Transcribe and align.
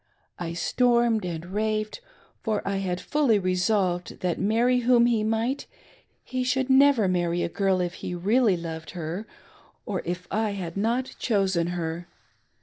I 0.39 0.53
stormed 0.53 1.25
and 1.25 1.45
raved, 1.45 1.99
for 2.41 2.67
I 2.67 2.77
had 2.77 2.99
fully 2.99 3.37
resolved 3.37 4.21
that, 4.21 4.39
marry 4.39 4.79
whom 4.79 5.05
he 5.05 5.23
might, 5.23 5.67
he 6.23 6.43
should 6.43 6.71
never 6.71 7.07
marry 7.07 7.43
a, 7.43 7.49
girl 7.49 7.79
if 7.81 7.93
he 7.93 8.15
really 8.15 8.57
loved 8.57 8.91
her 8.97 9.27
or 9.85 10.01
if 10.03 10.27
I 10.31 10.53
had 10.53 10.75
not 10.75 11.13
chosen 11.19 11.67
her. 11.67 12.07